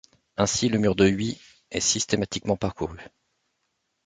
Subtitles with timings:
[0.35, 1.39] Ainsi le mur de Huy
[1.69, 2.97] est systématiquement parcouru.